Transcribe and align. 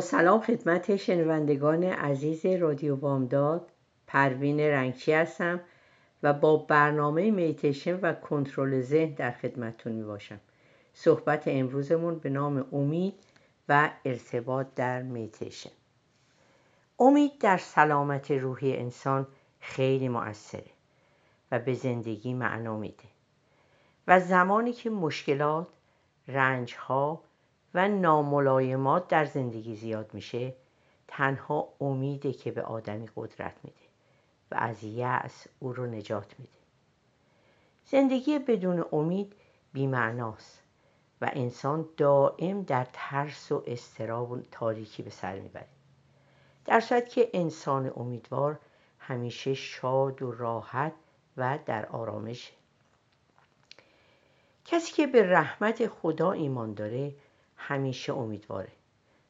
سلام 0.00 0.40
خدمت 0.40 0.96
شنوندگان 0.96 1.84
عزیز 1.84 2.46
رادیو 2.46 2.96
بامداد 2.96 3.68
پروین 4.06 4.60
رنگچی 4.60 5.12
هستم 5.12 5.60
و 6.22 6.32
با 6.32 6.56
برنامه 6.56 7.30
میتیشن 7.30 8.00
و 8.00 8.12
کنترل 8.12 8.80
ذهن 8.80 9.14
در 9.14 9.30
خدمتتون 9.30 9.92
می 9.92 10.02
باشم 10.02 10.40
صحبت 10.94 11.48
امروزمون 11.48 12.18
به 12.18 12.30
نام 12.30 12.66
امید 12.72 13.14
و 13.68 13.90
ارتباط 14.04 14.66
در 14.76 15.02
میتیشن. 15.02 15.70
امید 16.98 17.38
در 17.38 17.56
سلامت 17.56 18.30
روحی 18.30 18.76
انسان 18.76 19.26
خیلی 19.60 20.08
مؤثره 20.08 20.70
و 21.52 21.58
به 21.58 21.74
زندگی 21.74 22.34
معنا 22.34 22.76
میده 22.76 23.04
و 24.06 24.20
زمانی 24.20 24.72
که 24.72 24.90
مشکلات 24.90 25.66
رنجها 26.28 27.22
و 27.76 27.88
ناملایمات 27.88 29.08
در 29.08 29.24
زندگی 29.24 29.76
زیاد 29.76 30.14
میشه 30.14 30.54
تنها 31.08 31.68
امیده 31.80 32.32
که 32.32 32.50
به 32.50 32.62
آدمی 32.62 33.08
قدرت 33.16 33.54
میده 33.64 33.86
و 34.50 34.54
از 34.54 34.84
یأس 34.84 35.46
او 35.58 35.72
رو 35.72 35.86
نجات 35.86 36.34
میده. 36.38 36.52
زندگی 37.84 38.38
بدون 38.38 38.84
امید 38.92 39.32
بیمعناست 39.72 40.62
و 41.20 41.30
انسان 41.32 41.88
دائم 41.96 42.62
در 42.62 42.86
ترس 42.92 43.52
و 43.52 43.62
استراب 43.66 44.30
و 44.30 44.40
تاریکی 44.50 45.02
به 45.02 45.10
سر 45.10 45.38
می‌بره. 45.38 45.68
در 46.64 46.80
صورت 46.80 47.08
که 47.08 47.30
انسان 47.34 47.92
امیدوار 47.96 48.58
همیشه 48.98 49.54
شاد 49.54 50.22
و 50.22 50.32
راحت 50.32 50.92
و 51.36 51.58
در 51.66 51.86
آرامش 51.86 52.52
کسی 54.64 54.92
که 54.92 55.06
به 55.06 55.30
رحمت 55.30 55.86
خدا 55.86 56.32
ایمان 56.32 56.74
داره 56.74 57.14
همیشه 57.56 58.12
امیدواره. 58.12 58.72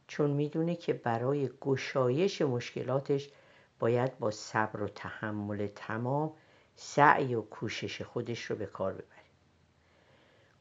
چون 0.06 0.30
می‌دونه 0.30 0.76
که 0.76 0.92
برای 0.92 1.50
گشایش 1.60 2.42
مشکلاتش 2.42 3.30
باید 3.78 4.18
با 4.18 4.30
صبر 4.30 4.82
و 4.82 4.88
تحمل 4.88 5.66
تمام 5.74 6.32
سعی 6.76 7.34
و 7.34 7.42
کوشش 7.42 8.02
خودش 8.02 8.42
رو 8.42 8.56
به 8.56 8.66
کار 8.66 8.92
ببره. 8.92 9.06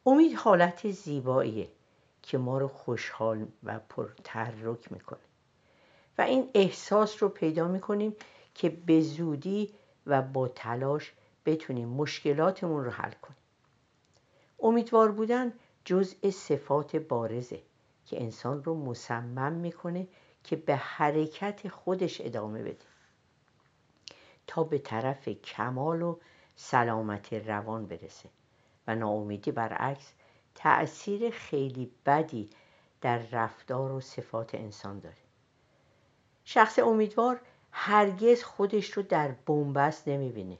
امید 0.06 0.36
حالت 0.36 0.92
زیباییه 0.92 1.70
که 2.22 2.38
ما 2.38 2.58
رو 2.58 2.67
خوشحال 2.67 3.48
و 3.64 3.80
پرتحرک 3.89 4.92
می‌کنه. 4.92 5.20
و 6.17 6.22
این 6.22 6.50
احساس 6.54 7.23
رو 7.23 7.30
پیدا 7.30 7.67
می‌کنیم 7.67 8.16
که 8.56 8.70
به 8.70 9.02
زودی 9.02 9.73
و 10.06 10.22
با 10.22 10.48
تلاش 10.48 11.14
بتونیم 11.45 11.89
مشکلاتمون 11.89 12.86
رو 12.86 12.92
حل 12.92 13.11
کنیم. 13.11 13.38
امیدوار 14.59 15.11
بودن 15.11 15.54
جزء 15.86 16.30
صفات 16.30 16.95
بارزه 16.95 17.61
که 18.05 18.22
انسان 18.23 18.64
رو 18.64 18.75
مصمم 18.75 19.53
می‌کنه 19.53 20.08
که 20.44 20.55
به 20.55 20.75
حرکت 20.75 21.67
خودش 21.67 22.22
ادامه 22.22 22.64
بده. 22.64 22.86
تا 24.47 24.64
به 24.64 24.77
طرف 24.77 25.30
کمال 25.30 26.02
و 26.02 26.17
سلامت 26.55 27.33
روان 27.33 27.86
برسه 27.86 28.30
و 28.88 28.95
ناامیدی 28.95 29.52
برعکس 29.52 30.14
تأثیر 30.55 31.30
خیلی 31.30 31.92
بدی 32.05 32.49
در 33.02 33.17
رفتار 33.17 33.92
و 33.92 34.02
صفات 34.02 34.55
انسان 34.55 34.99
داره. 34.99 35.16
شخص 36.45 36.80
امیدوار 36.80 37.42
هرگز 37.72 38.44
خودش 38.44 38.92
رو 38.92 39.03
در 39.03 39.31
بنبست 39.31 40.08
نمی‌بینه 40.08 40.58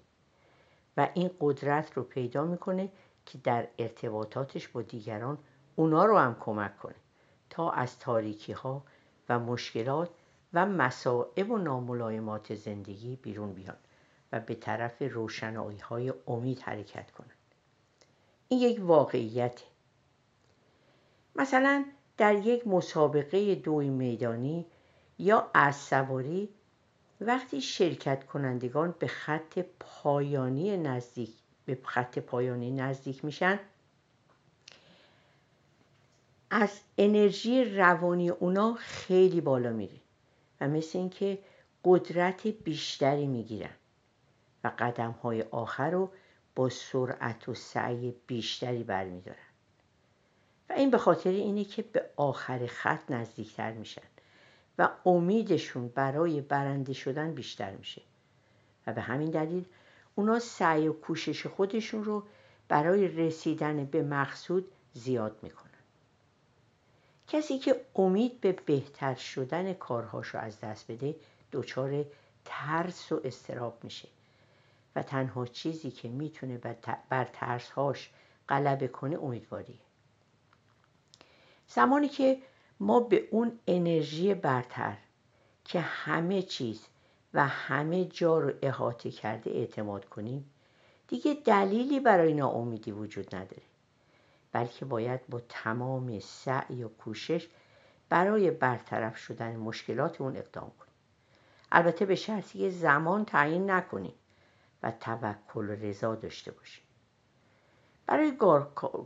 و 0.97 1.09
این 1.13 1.31
قدرت 1.39 1.93
رو 1.93 2.03
پیدا 2.03 2.43
می‌کنه 2.43 2.91
که 3.25 3.37
در 3.37 3.67
ارتباطاتش 3.79 4.67
با 4.67 4.81
دیگران 4.81 5.37
اونا 5.75 6.05
رو 6.05 6.17
هم 6.17 6.37
کمک 6.39 6.77
کنه 6.77 6.95
تا 7.49 7.71
از 7.71 7.99
تاریکی 7.99 8.51
ها 8.51 8.83
و 9.29 9.39
مشکلات 9.39 10.09
و 10.53 10.65
مسائب 10.65 11.51
و 11.51 11.57
ناملایمات 11.57 12.55
زندگی 12.55 13.15
بیرون 13.15 13.53
بیان 13.53 13.77
و 14.31 14.39
به 14.39 14.55
طرف 14.55 15.01
روشنایی 15.01 15.77
های 15.77 16.13
امید 16.27 16.59
حرکت 16.59 17.11
کنند. 17.11 17.31
این 18.47 18.59
یک 18.59 18.79
واقعیت. 18.81 19.63
مثلا 21.35 21.85
در 22.17 22.35
یک 22.35 22.67
مسابقه 22.67 23.55
دوی 23.55 23.89
میدانی 23.89 24.66
یا 25.19 25.50
از 25.53 25.75
سواری 25.75 26.50
وقتی 27.21 27.61
شرکت 27.61 28.25
کنندگان 28.25 28.95
به 29.00 29.07
خط 29.07 29.59
پایانی 29.79 30.77
نزدیک 30.77 31.33
به 31.65 31.77
خط 31.83 32.19
پایانی 32.19 32.71
نزدیک 32.71 33.25
میشن. 33.25 33.59
از 36.49 36.79
انرژی 36.97 37.63
روانی 37.63 38.29
اونا 38.29 38.73
خیلی 38.73 39.41
بالا 39.41 39.73
میره 39.73 39.97
و 40.61 40.67
مثل 40.67 40.97
اینکه 40.97 41.39
قدرت 41.85 42.47
بیشتری 42.47 43.27
می‌گیرن 43.27 43.75
و 44.63 44.71
قدم 44.79 45.11
های 45.11 45.41
آخر 45.41 45.89
رو 45.89 46.11
با 46.55 46.69
سرعت 46.69 47.49
و 47.49 47.53
سعی 47.53 48.15
بیشتری 48.27 48.83
برمیدارن. 48.83 49.37
و 50.69 50.73
این 50.73 50.91
به 50.91 50.97
خاطر 50.97 51.29
اینه 51.29 51.63
که 51.63 51.81
به 51.81 52.09
آخر 52.15 52.65
خط 52.67 53.11
نزدیکتر 53.11 53.71
میشن 53.71 54.01
و 54.77 54.89
امیدشون 55.05 55.87
برای 55.87 56.41
برنده 56.41 56.93
شدن 56.93 57.33
بیشتر 57.33 57.71
میشه. 57.71 58.01
و 58.87 58.93
به 58.93 59.01
همین 59.01 59.31
دلیل 59.31 59.65
اونا 60.15 60.39
سعی 60.39 60.87
و 60.87 60.93
کوشش 60.93 61.47
خودشون 61.47 62.03
رو 62.03 62.23
برای 62.67 63.07
رسیدن 63.07 63.85
به 63.85 64.03
مقصود 64.03 64.71
زیاد 64.93 65.39
می‌کنن. 65.43 65.69
کسی 67.27 67.59
که 67.59 67.85
امید 67.95 68.41
به 68.41 68.51
بهتر 68.51 69.15
شدن 69.15 69.73
کارهاش 69.73 70.27
رو 70.27 70.39
از 70.39 70.59
دست 70.59 70.91
بده 70.91 71.15
دچار 71.51 72.05
ترس 72.45 73.11
و 73.11 73.21
استراب 73.23 73.83
میشه 73.83 74.07
و 74.95 75.03
تنها 75.03 75.45
چیزی 75.45 75.91
که 75.91 76.07
می‌تونه 76.07 76.57
بر 77.09 77.25
ترسهاش 77.33 78.09
غلبه 78.49 78.87
کنه 78.87 79.23
امیدواریه. 79.23 79.79
زمانی 81.67 82.09
که 82.09 82.41
ما 82.79 82.99
به 82.99 83.27
اون 83.31 83.59
انرژی 83.67 84.33
برتر 84.33 84.97
که 85.65 85.79
همه 85.79 86.41
چیز 86.41 86.85
و 87.35 87.47
همه 87.47 88.06
جا 88.06 88.40
رو 88.40 88.53
احاطه 88.62 89.12
کرده 89.12 89.51
اعتماد 89.51 90.06
کنیم 90.06 90.51
دیگه 91.07 91.34
دلیلی 91.46 92.00
برای 92.00 92.34
ناامیدی 92.34 92.91
وجود 92.91 93.35
نداره. 93.35 93.63
بلکه 94.51 94.85
باید 94.85 95.28
با 95.28 95.41
تمام 95.50 96.19
سعی 96.19 96.84
و 96.84 96.88
کوشش 96.88 97.47
برای 98.09 98.51
برطرف 98.51 99.18
شدن 99.18 99.56
مشکلات 99.56 100.22
اون 100.22 100.38
اقدام 100.38 100.72
کنیم. 100.79 100.94
البته 101.72 102.06
به 102.06 102.16
شرطی 102.16 102.59
که 102.59 102.69
زمان 102.69 103.25
تعیین 103.25 103.72
نکنیم 103.72 104.13
و 104.84 104.91
توکل 104.91 105.69
و 105.69 105.75
رضا 105.75 106.16
داشته 106.16 106.51
باشیم. 106.51 106.84
برای 108.07 108.38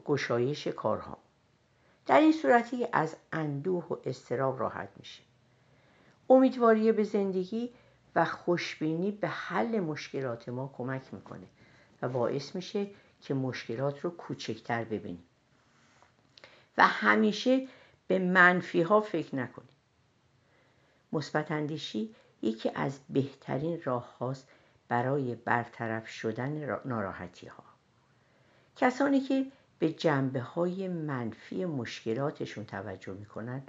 گشایش 0.05 0.67
کارها 0.67 1.17
در 2.05 2.19
این 2.19 2.31
صورتی 2.31 2.87
از 2.93 3.15
اندوه 3.33 3.85
و 3.89 3.95
استراب 4.05 4.59
راحت 4.59 4.89
میشه. 4.97 5.23
امیدواری 6.29 6.91
به 6.91 7.03
زندگی 7.03 7.73
و 8.15 8.25
خوشبینی 8.25 9.11
به 9.11 9.27
حل 9.27 9.79
مشکلات 9.79 10.49
ما 10.49 10.73
کمک 10.77 11.13
می‌کنه 11.13 11.47
و 12.01 12.09
باعث 12.09 12.55
میشه 12.55 12.87
که 13.21 13.33
مشکلات 13.33 13.99
رو 13.99 14.09
کوچکتر 14.09 14.83
ببینیم. 14.83 15.23
و 16.77 16.87
همیشه 16.87 17.67
به 18.07 18.19
منفی 18.19 18.81
ها 18.81 19.01
فکر 19.01 19.35
نکنیم. 19.35 19.69
مثبت 21.13 21.51
اندیشی 21.51 22.15
یکی 22.41 22.71
از 22.75 22.99
بهترین 23.09 23.81
راه 23.83 24.17
هاست 24.17 24.47
برای 24.87 25.35
برطرف 25.35 26.07
شدن 26.07 26.79
ناراحتی 26.85 27.47
ها 27.47 27.63
کسانی 28.75 29.21
که 29.21 29.45
به 29.79 29.93
جنبه 29.93 30.41
های 30.41 30.87
منفی 30.87 31.65
مشکلاتشون 31.65 32.65
توجه 32.65 33.13
می‌کنن 33.13 33.63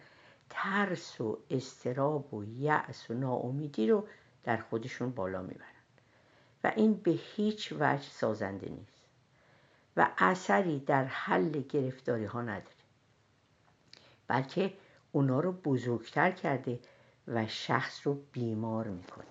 ترس 0.50 1.20
و 1.20 1.38
استراب 1.50 2.34
و 2.34 2.44
یأس 2.44 3.10
و 3.10 3.14
ناامیدی 3.14 3.88
رو 3.88 4.06
در 4.44 4.56
خودشون 4.56 5.10
بالا 5.10 5.42
می‌برن. 5.42 5.66
و 6.64 6.72
این 6.76 6.94
به 6.94 7.10
هیچ 7.10 7.72
وجه 7.72 8.10
سازنده 8.10 8.68
نیست. 8.68 9.00
و 9.96 10.10
اثری 10.18 10.78
در 10.78 11.04
حل 11.04 11.50
گرفتاری 11.50 12.24
ها 12.24 12.42
نداره. 12.42 12.76
بلکه 14.28 14.74
اونا 15.12 15.40
رو 15.40 15.52
بزرگتر 15.52 16.30
کرده 16.30 16.78
و 17.28 17.46
شخص 17.46 18.06
رو 18.06 18.14
بیمار 18.32 18.88
می‌کنه. 18.88 19.24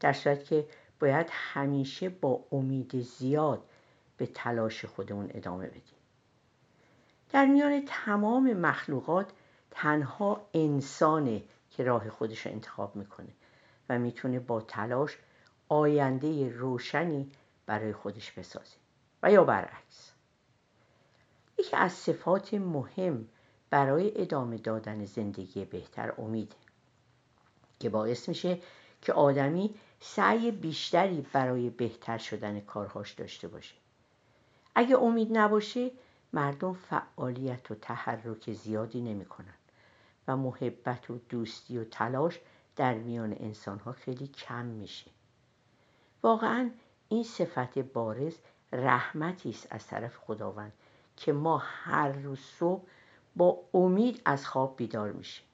در 0.00 0.12
صورت 0.12 0.44
که 0.44 0.68
باید 1.00 1.26
همیشه 1.30 2.08
با 2.08 2.44
امید 2.52 3.00
زیاد 3.00 3.62
به 4.16 4.26
تلاش 4.26 4.84
خودمون 4.84 5.30
ادامه 5.34 5.66
بدیم. 5.66 5.82
در 7.30 7.46
میان 7.46 7.84
تمام 7.86 8.52
مخلوقات 8.52 9.32
تنها 9.70 10.48
انسانه 10.54 11.42
که 11.70 11.84
راه 11.84 12.10
خودش 12.10 12.46
رو 12.46 12.52
انتخاب 12.52 12.96
می‌کنه. 12.96 13.28
و 13.88 13.98
می‌تونه 13.98 14.40
با 14.40 14.60
تلاش 14.60 15.18
آینده 15.68 16.48
روشنی 16.48 17.30
برای 17.66 17.92
خودش 17.92 18.32
بسازه. 18.32 18.76
و 19.22 19.32
یا 19.32 19.44
برعکس. 19.44 20.12
یکی 21.58 21.76
از 21.76 21.92
صفات 21.92 22.54
مهم 22.54 23.28
برای 23.70 24.22
ادامه 24.22 24.58
دادن 24.58 25.04
زندگی 25.04 25.64
بهتر 25.64 26.12
امیده 26.18 26.56
که 27.80 27.88
باعث 27.88 28.28
میشه 28.28 28.60
که 29.02 29.12
آدمی 29.12 29.74
سعی 30.00 30.50
بیشتری 30.50 31.26
برای 31.32 31.70
بهتر 31.70 32.18
شدن 32.18 32.60
کارهاش 32.60 33.12
داشته 33.12 33.48
باشه. 33.48 33.74
اگه 34.74 34.98
امید 34.98 35.38
نباشه 35.38 35.90
مردم 36.32 36.72
فعالیت 36.72 37.70
و 37.70 37.74
تحرک 37.74 38.52
زیادی 38.52 39.00
نمی‌کنن 39.00 39.54
و 40.28 40.36
محبت 40.36 41.10
و 41.10 41.18
دوستی 41.28 41.78
و 41.78 41.84
تلاش 41.84 42.40
در 42.78 42.94
میان 42.94 43.32
انسانها 43.32 43.92
خیلی 43.92 44.26
کم 44.26 44.64
میشه. 44.64 45.10
واقعا 46.22 46.70
این 47.08 47.24
صفت 47.24 47.78
بارز 47.78 48.36
رحمتی 48.72 49.50
است 49.50 49.66
از 49.70 49.86
طرف 49.86 50.16
خداوند 50.16 50.72
که 51.16 51.32
ما 51.32 51.58
هر 51.58 52.08
روز 52.08 52.38
صبح 52.38 52.82
با 53.36 53.58
امید 53.74 54.22
از 54.24 54.46
خواب 54.46 54.76
بیدار 54.76 55.12
میشیم. 55.12 55.46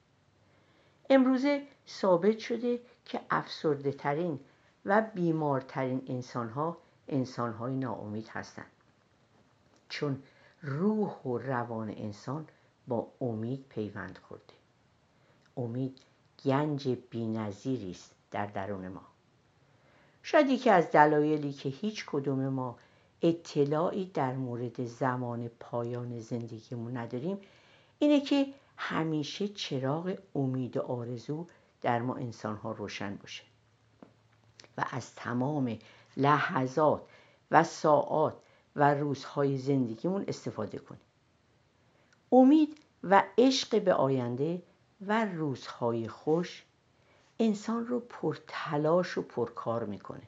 امروزه 1.11 1.67
ثابت 1.88 2.38
شده 2.38 2.81
که 3.05 3.21
افسرده 3.31 3.93
ترین 3.93 4.41
و 4.85 5.03
بیمارترین 5.15 6.03
انسان 6.06 6.49
ها 6.49 6.76
انسان 7.09 7.53
های 7.53 7.76
ناامید 7.76 8.29
هستند. 8.29 8.71
چون 9.88 10.23
روح 10.62 11.23
و 11.23 11.38
روان 11.38 11.91
انسان 11.91 12.47
با 12.88 13.12
امید 13.21 13.65
پیوند 13.69 14.19
خورده. 14.19 14.55
امید 15.56 15.99
گنج 16.44 16.88
بینظیری 16.88 17.91
است 17.91 18.14
در 18.31 18.46
درون 18.46 18.88
ما. 18.88 19.02
شاید 20.23 20.49
یکی 20.49 20.70
از 20.70 20.91
دلایلی 20.91 21.52
که 21.52 21.69
هیچ 21.69 22.05
کدوم 22.06 22.49
ما 22.49 22.79
اطلاعی 23.23 24.05
در 24.05 24.32
مورد 24.32 24.85
زمان 24.85 25.49
پایان 25.49 26.20
زندگیمون 26.20 26.96
نداریم 26.96 27.38
اینه 27.99 28.20
که 28.20 28.46
همیشه 28.76 29.49
چراغ 29.49 30.19
امید 30.35 30.76
و 30.76 30.81
آرزو 30.81 31.46
در 31.82 31.99
ما 31.99 32.14
انسان 32.14 32.56
ها 32.56 32.73
روشن 32.73 33.17
باشه 33.17 33.43
و 34.79 34.85
از 34.90 35.14
تمام 35.14 35.79
لحظات 36.17 37.02
و 37.50 37.64
ساعات 37.64 38.37
و 38.76 38.94
روزهای 38.94 39.58
زندگیمون 39.58 40.25
استفاده 40.29 40.79
کنیم. 40.79 41.00
امید 42.32 42.79
و 43.05 43.25
عشق 43.38 43.82
به 43.82 43.94
آینده 43.94 44.62
و 45.06 45.25
روزهای 45.25 46.09
خوش 46.09 46.65
انسان 47.39 47.87
رو 47.87 48.01
پرتلاش 48.01 49.19
و 49.19 49.23
پرکار 49.23 49.85
می‌کنه 49.85 50.27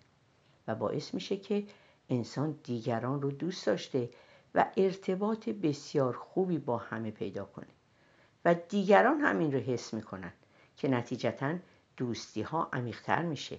و 0.68 0.74
باعث 0.74 1.14
میشه 1.14 1.36
که 1.36 1.66
انسان 2.10 2.58
دیگران 2.64 3.22
رو 3.22 3.30
دوست 3.30 3.66
داشته 3.66 4.10
و 4.54 4.66
ارتباط 4.76 5.48
بسیار 5.48 6.12
خوبی 6.12 6.58
با 6.58 6.76
همه 6.76 7.10
پیدا 7.10 7.44
کنه 7.44 7.66
و 8.44 8.54
دیگران 8.54 9.20
هم 9.20 9.38
این 9.38 9.52
رو 9.52 9.58
حس 9.58 9.94
می‌کنن 9.94 10.32
که 10.76 10.88
نتیجتا 10.88 11.54
دوستی 11.96 12.42
ها 12.42 12.68
عمیقتر 12.72 13.22
میشه. 13.22 13.58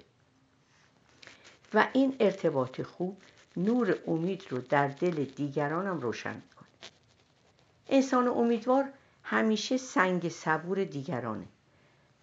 و 1.73 1.87
این 1.93 2.15
ارتباط 2.19 2.81
خوب 2.81 3.17
نور 3.57 3.99
امید 4.07 4.43
رو 4.49 4.57
در 4.57 4.87
دل 4.87 5.25
دیگران 5.25 5.87
هم 5.87 5.99
روشن 5.99 6.35
می‌کنه. 6.35 6.67
انسان 7.89 8.27
امیدوار 8.27 8.89
همیشه 9.29 9.77
سنگ 9.77 10.29
صبور 10.29 10.83
دیگرانه 10.83 11.47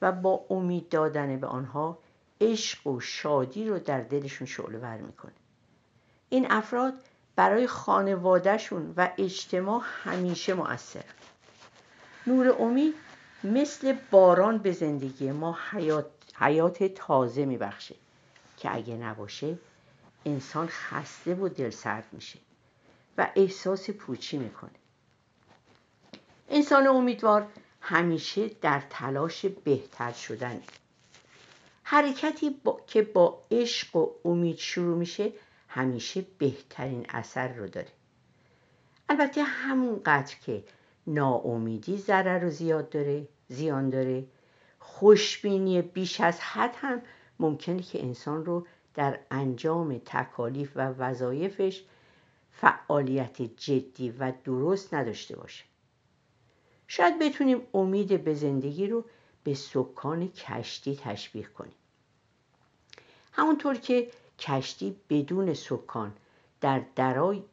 و 0.03 0.13
با 0.13 0.45
امید 0.51 0.89
دادن 0.89 1.37
به 1.41 1.47
آنها 1.47 1.99
عشق 2.41 2.87
و 2.87 3.01
شادی 3.01 3.69
رو 3.69 3.79
در 3.79 4.01
دلشون 4.01 4.47
شعله 4.47 4.79
ور 4.79 4.97
می‌کنه. 4.97 5.33
این 6.29 6.51
افراد 6.51 6.95
برای 7.37 7.67
خانوادهشون 7.67 8.95
و 8.97 9.11
اجتماع 9.19 9.83
همیشه 9.85 10.55
مؤثر 10.55 11.05
نور 12.27 12.57
امید 12.59 12.95
مثل 13.45 13.97
باران 14.11 14.59
به 14.59 14.73
زندگی 14.73 15.33
ما 15.33 15.59
حیات, 15.71 16.07
حیات 16.35 16.85
تازه 16.85 17.45
میبخشه 17.45 17.95
که 18.57 18.75
اگه 18.75 18.95
نباشه 18.95 19.59
انسان 20.25 20.67
خسته 20.67 21.35
و 21.35 21.49
دلسرد 21.49 22.07
میشه 22.13 22.39
و 23.19 23.31
احساس 23.37 23.91
پوچی 23.91 24.39
می‌کنه. 24.39 24.84
انسان 26.49 26.87
امیدوار 26.87 27.47
همیشه 27.81 28.49
در 28.49 28.83
تلاش 28.91 29.47
بهتر 29.47 30.13
شدن 30.13 30.63
حرکتی 31.83 32.61
که 32.87 33.03
با 33.03 33.43
عشق 33.51 33.97
و 33.97 34.11
امید 34.25 34.57
شروع 34.57 34.97
میشه 34.97 35.33
همیشه 35.69 36.25
بهترین 36.39 37.07
اثر 37.09 37.49
رو 37.49 37.67
داره. 37.67 37.89
البته 39.09 39.43
همونقدر 39.43 40.35
که 40.47 40.65
ناامیدی 41.07 41.97
ضرر 41.97 42.45
و 42.45 42.51
زیاد 42.51 42.91
داره 42.91 43.29
زیان 43.49 43.91
داره 43.91 44.25
خوشبینی 44.79 45.83
بیش 45.83 46.21
از 46.21 46.41
حد 46.41 46.75
هم 46.77 47.03
ممکنه 47.41 47.83
که 47.83 48.03
انسان 48.03 48.45
رو 48.45 48.67
در 48.95 49.19
انجام 49.31 49.99
تکالیف 50.05 50.73
و 50.77 50.81
وظایفش 50.81 51.85
فعالیت 52.53 53.43
جدی 53.43 54.11
و 54.11 54.33
درست 54.45 54.95
نداشته 54.95 55.37
باشه. 55.37 55.65
شاید 56.97 57.19
بتونیم 57.19 57.63
امید 57.75 58.25
به 58.25 58.35
زندگی 58.35 58.87
رو 58.87 59.05
به 59.45 59.55
سکان 59.55 60.29
کشتی 60.29 60.97
تشبیه 60.97 61.47
کنیم. 61.47 61.75
همونطور 63.33 63.75
که 63.75 64.11
کشتی 64.39 64.97
بدون 65.09 65.55
سکان 65.55 66.13
در 66.61 66.83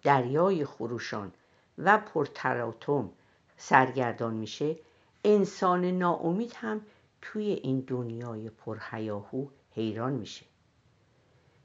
دریای 0.04 0.66
خروشان 0.66 1.32
و 1.78 1.98
پرتراتم 1.98 3.10
سرگردان 3.58 4.34
میشه 4.34 4.76
انسان 5.24 5.86
ناامید 5.86 6.54
هم 6.56 6.82
توی 7.22 7.46
این 7.46 7.80
دنیای 7.80 8.50
پرهیاهو 8.50 9.46
حیران 9.72 10.14
میشه. 10.14 10.46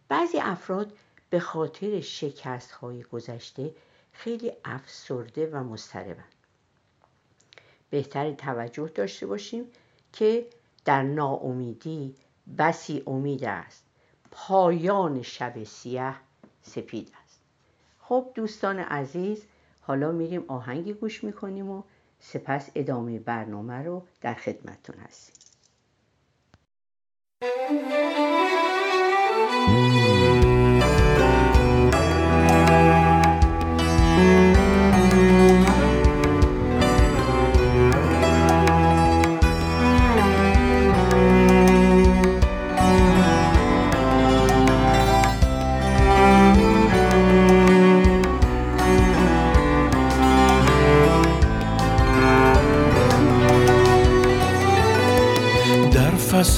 بعضی 0.08 0.38
افراد 0.38 0.92
به 1.30 1.40
خاطر 1.40 2.00
شکست 2.00 2.70
های 2.70 3.02
گذشته 3.02 3.74
خیلی 4.12 4.52
افسرده 4.64 5.46
و 5.46 5.64
مضطربن. 5.64 6.35
بهتری 7.90 8.34
توجه 8.34 8.88
داشته 8.88 9.26
باشیم 9.26 9.64
که 10.12 10.46
در 10.84 11.02
ناامیدی 11.02 12.14
بسی 12.58 13.02
امید 13.06 13.44
است. 13.44 13.84
پایان 14.30 15.22
شب 15.22 15.64
سیاه 15.64 16.20
سپید 16.62 17.12
است. 17.24 17.40
خب 18.00 18.30
دوستان 18.34 18.78
عزیز 18.78 19.46
حالا 19.80 20.12
میریم 20.12 20.44
آهنگی 20.48 20.92
گوش 20.92 21.24
می‌کنیم 21.24 21.70
و 21.70 21.82
سپس 22.20 22.70
ادامه 22.74 23.18
برنامه 23.18 23.74
رو 23.74 24.06
در 24.20 24.34
خدمتتون 24.34 24.96
هستیم. 24.96 25.36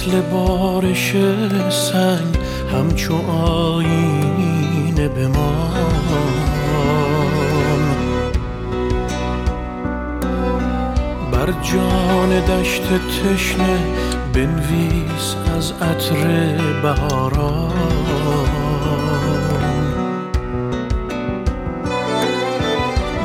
فصل 0.09 0.21
بارش 0.21 1.13
سنگ 1.71 2.39
همچو 2.73 3.31
آینه 3.31 5.09
به 5.09 5.29
ما. 5.29 5.71
بر 11.33 11.53
جان 11.63 12.41
دشت 12.41 12.83
تشنه 12.83 13.79
بنویس 14.35 15.35
از 15.57 15.73
عطر 15.73 16.57
بهاران. 16.83 17.73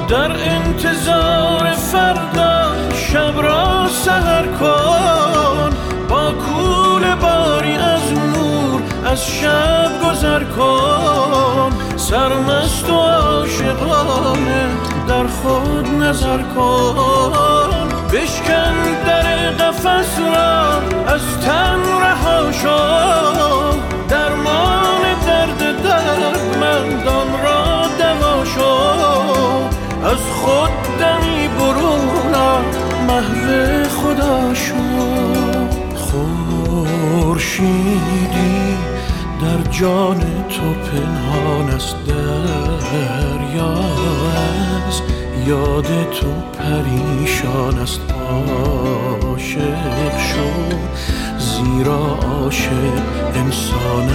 در 0.10 0.32
انتظار 0.32 1.72
فردا 1.72 2.74
شب 2.96 3.42
را 3.42 3.88
سهر 3.88 4.46
کن. 4.60 5.73
کول 6.32 7.16
باری 7.16 7.74
از 7.74 8.14
نور 8.14 8.82
از 9.06 9.28
شب 9.28 9.92
گذر 10.06 10.44
کن. 10.44 11.72
سرمست 11.98 12.90
و 12.90 12.94
عاشقانه 12.94 14.68
در 15.08 15.28
خود 15.28 15.88
نظر 15.88 16.42
کن. 16.56 17.90
بشکن 18.14 18.76
در 19.06 19.52
قفس 19.52 20.20
را 20.20 20.82
از 21.14 21.22
تن 21.46 21.80
رها 22.02 22.52
شو. 22.52 23.63
جان 39.80 40.20
تو 40.50 40.74
پنهان 40.74 41.70
است 41.70 41.96
دریا 42.08 43.74
است. 44.88 45.04
یاد 45.48 45.86
تو 46.12 46.28
پریشان 46.60 47.80
است. 47.80 48.02
عاشق 48.30 50.18
شد 50.18 50.82
زیرا 51.38 52.20
عاشق 52.32 52.96
انسان 53.36 54.10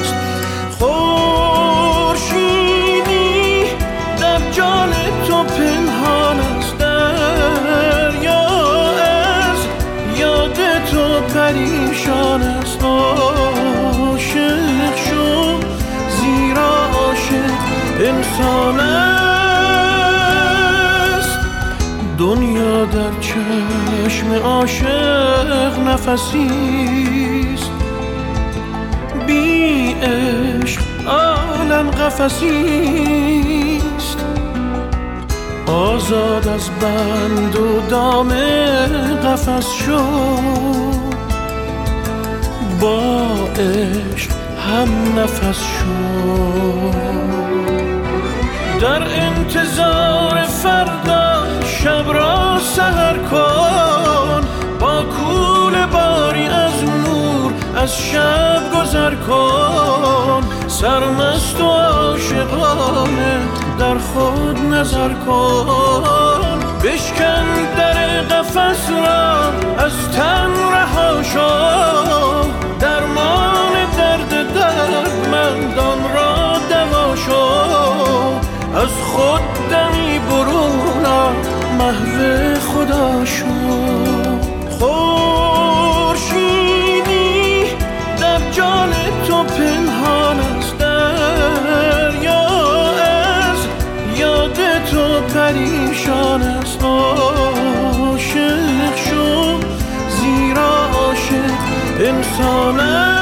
است. 0.00 0.14
خورشیدی 0.78 2.14
در 4.20 4.50
جان 4.50 4.90
تو 5.28 5.44
پنهان 5.44 6.40
است. 6.40 6.78
دریا 6.78 8.44
از 8.90 9.58
یاد 10.18 10.58
تو 10.90 11.20
پریشان 11.34 12.42
است 12.42 12.53
انسان 18.34 18.80
است. 18.80 20.18
دنیا 22.18 22.84
در 22.84 23.10
چشم 23.20 24.32
عاشق 24.32 25.78
نفسیست 25.88 27.70
بی 29.26 29.92
عشق 29.92 30.80
عالم 31.06 31.90
قفسیست 31.90 33.04
آزاد 35.66 36.48
از 36.48 36.70
بند 36.80 37.56
و 37.56 37.80
دام 37.90 38.28
قفس 39.24 39.72
شد. 39.72 40.94
با 42.80 43.26
عشق 43.58 44.30
هم 44.70 45.18
نفس 45.18 45.58
شد. 45.58 46.94
در 48.84 49.02
انتظار 49.02 50.42
فردا 50.42 51.44
شب 51.66 52.12
را 52.12 52.58
سهر 52.58 53.16
کن. 53.16 54.44
با 54.80 55.02
کول 55.02 55.86
باری 55.86 56.46
از 56.46 56.84
نور 56.84 57.52
از 57.76 57.98
شب 57.98 58.62
گذر 58.74 59.14
کن. 59.14 60.42
سرمست 60.68 61.60
و 61.60 61.64
عاشقانه 61.64 63.38
در 63.78 63.98
خود 63.98 64.58
نظر 64.58 65.12
کن. 65.26 66.58
بشکن 66.84 67.46
در 67.76 68.20
قفس 68.22 68.90
را 68.90 69.52
از 69.84 69.92
تن 70.16 70.50
رها 70.72 71.22
شو. 71.22 71.48
درمان 72.80 73.72
درد 73.96 74.52
دوا 74.54 75.04
شو 75.04 75.93
از 78.76 78.88
خود 78.88 79.40
دمی 79.70 80.18
برون 80.18 81.36
محو 81.78 82.54
خدا 82.60 83.24
شو. 83.24 83.44
خورشیدی 84.78 86.24
در 88.20 88.50
جان 88.50 88.90
تو 89.28 89.44
پنهان 89.44 90.40
است 90.40 90.78
دریا 90.78 92.46
از 92.90 93.58
یاد 94.16 94.58
تو 94.90 95.20
پریشان 95.34 96.42
است. 96.42 96.82
عاشق 96.84 98.36
شو 98.96 99.60
زیرا 100.08 100.86
عاشق 100.86 101.54
انسان 101.98 103.13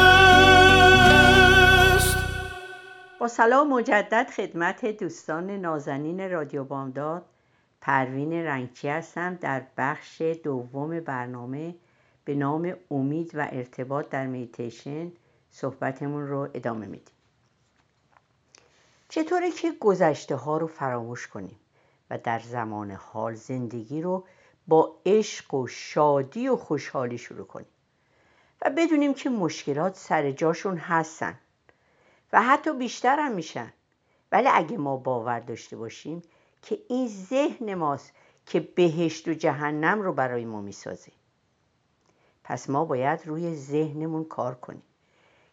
با 3.22 3.28
سلام 3.28 3.68
مجدد 3.68 4.30
خدمت 4.30 4.84
دوستان 4.86 5.50
نازنین 5.50 6.30
رادیو 6.30 6.64
بامداد. 6.64 7.24
پروین 7.80 8.32
رنگچی 8.32 8.88
هستم 8.88 9.34
در 9.34 9.62
بخش 9.76 10.22
دوم 10.22 11.00
برنامه 11.00 11.74
به 12.24 12.34
نام 12.34 12.74
امید 12.90 13.30
و 13.34 13.48
ارتباط 13.52 14.08
در 14.08 14.26
میتیشن 14.26 15.12
صحبتمون 15.50 16.28
رو 16.28 16.48
ادامه 16.54 16.86
میدیم. 16.86 17.14
چطوره 19.08 19.50
که 19.50 19.72
گذشته 19.80 20.36
ها 20.36 20.58
رو 20.58 20.66
فراموش 20.66 21.26
کنیم 21.26 21.56
و 22.10 22.18
در 22.18 22.38
زمان 22.38 22.90
حال 22.90 23.34
زندگی 23.34 24.02
رو 24.02 24.24
با 24.68 24.96
عشق 25.06 25.54
و 25.54 25.66
شادی 25.66 26.48
و 26.48 26.56
خوشحالی 26.56 27.18
شروع 27.18 27.46
کنیم 27.46 27.72
و 28.62 28.70
بدونیم 28.70 29.14
که 29.14 29.30
مشکلات 29.30 29.96
سر 29.96 30.30
جاشون 30.30 30.76
هستن. 30.76 31.38
و 32.32 32.42
حتی 32.42 32.72
بیشتر 32.72 33.18
هم 33.18 33.32
میشن. 33.32 33.72
ولی 34.32 34.48
اگه 34.52 34.76
ما 34.78 34.96
باور 34.96 35.40
داشته 35.40 35.76
باشیم 35.76 36.22
که 36.62 36.78
این 36.88 37.08
ذهن 37.08 37.74
ماست 37.74 38.12
که 38.46 38.60
بهشت 38.60 39.28
و 39.28 39.34
جهنم 39.34 40.02
رو 40.02 40.12
برای 40.12 40.44
ما 40.44 40.60
می‌سازه. 40.60 41.12
پس 42.44 42.70
ما 42.70 42.84
باید 42.84 43.26
روی 43.26 43.54
ذهنمون 43.54 44.24
کار 44.24 44.54
کنیم 44.54 44.82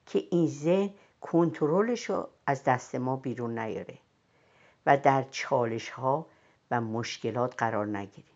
که 0.06 0.24
این 0.32 0.48
ذهن 0.48 0.94
کنترلش 1.22 2.10
رو 2.10 2.30
از 2.46 2.64
دست 2.64 2.96
ما 2.96 3.16
بیرون 3.16 3.60
نیاره 3.60 3.98
و 4.86 4.98
در 4.98 5.26
چالش 5.32 5.90
ها 5.90 6.26
و 6.72 6.82
مشکلات 6.82 7.56
قرار 7.58 7.88
نگیریم 7.88 8.32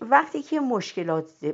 وقتی 0.00 0.42
که 0.42 0.60
مشکلات, 0.60 1.44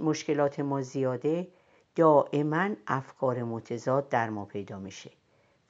مشکلات 0.00 0.60
ما 0.60 0.82
زیاده 0.82 1.48
دائما 1.94 2.68
افکار 2.86 3.42
متضاد 3.42 4.08
در 4.08 4.30
ما 4.30 4.44
پیدا 4.44 4.78
میشه 4.78 5.10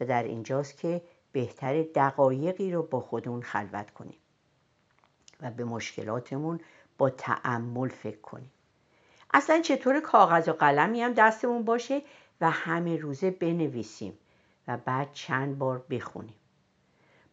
و 0.00 0.04
در 0.04 0.22
اینجاست 0.22 0.78
که 0.78 1.02
بهتر 1.32 1.82
دقایقی 1.82 2.72
رو 2.72 2.82
با 2.82 3.00
خودمون 3.00 3.42
خلوت 3.42 3.90
کنیم 3.90 4.18
و 5.40 5.50
به 5.50 5.64
مشکلاتمون 5.64 6.60
با 6.98 7.10
تعمل 7.10 7.88
فکر 7.88 8.20
کنیم. 8.20 8.50
اصلا 9.34 9.60
چطور 9.60 10.00
کاغذ 10.00 10.48
و 10.48 10.52
قلمی 10.52 11.02
هم 11.02 11.12
دستمون 11.12 11.64
باشه 11.64 12.02
و 12.40 12.50
همه 12.50 12.96
روزه 12.96 13.30
بنویسیم 13.30 14.18
و 14.68 14.76
بعد 14.76 15.12
چند 15.12 15.58
بار 15.58 15.84
بخونیم. 15.90 16.34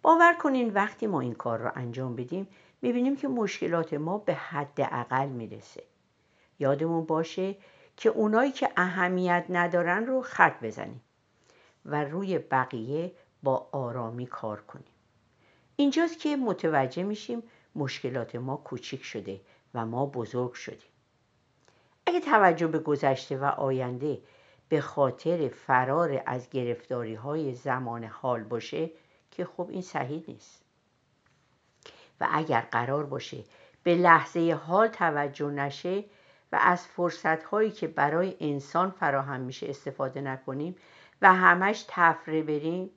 باور 0.01 0.33
کنین 0.33 0.73
وقتی 0.73 1.07
ما 1.07 1.21
این 1.21 1.33
کار 1.33 1.59
رو 1.59 1.71
انجام 1.75 2.15
بدیم 2.15 2.47
می‌بینیم 2.81 3.15
که 3.15 3.27
مشکلات 3.27 3.93
ما 3.93 4.17
به 4.17 4.33
حد 4.33 4.81
اقل 4.81 5.27
می‌رسه. 5.27 5.83
یادمون 6.59 7.05
باشه 7.05 7.55
که 8.01 8.09
اونایی 8.09 8.51
که 8.51 8.69
اهمیت 8.77 9.45
ندارن 9.49 10.05
رو 10.05 10.21
خط 10.21 10.63
بزنیم 10.63 11.01
و 11.85 12.03
روی 12.03 12.39
بقیه 12.39 13.11
با 13.43 13.69
آرامی 13.71 14.25
کار 14.25 14.61
کنیم. 14.61 14.93
اینجاست 15.75 16.19
که 16.19 16.35
متوجه 16.35 17.03
میشیم 17.03 17.43
مشکلات 17.75 18.35
ما 18.35 18.57
کوچیک 18.57 19.03
شده 19.03 19.41
و 19.73 19.85
ما 19.85 20.05
بزرگ 20.05 20.53
شدیم. 20.53 20.89
اگه 22.05 22.19
توجه 22.19 22.67
به 22.67 22.79
گذشته 22.79 23.37
و 23.37 23.43
آینده 23.45 24.21
به 24.69 24.81
خاطر 24.81 25.47
فرار 25.47 26.23
از 26.25 26.49
گرفتاری 26.49 27.15
های 27.15 27.53
زمان 27.53 28.03
حال 28.03 28.43
باشه 28.43 28.89
که 29.31 29.45
خب 29.45 29.67
این 29.69 29.81
صحیح 29.81 30.23
نیست. 30.27 30.61
و 32.21 32.27
اگر 32.31 32.61
قرار 32.71 33.05
باشه 33.05 33.43
به 33.83 33.95
لحظه 33.95 34.59
حال 34.65 34.87
توجه 34.87 35.51
نشه 35.51 36.03
و 36.51 36.59
از 36.61 36.87
فرصت 36.87 37.43
هایی 37.43 37.71
که 37.71 37.87
برای 37.87 38.35
انسان 38.39 38.91
فراهم 38.91 39.39
میشه 39.39 39.69
استفاده 39.69 40.21
نکنیم 40.21 40.75
و 41.21 41.33
همش 41.33 41.85
تفره 41.87 42.43
بریم 42.43 42.89